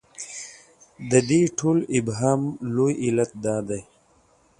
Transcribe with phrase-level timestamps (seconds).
[1.09, 2.41] د دې ټول ابهام
[2.75, 3.81] لوی علت دا دی.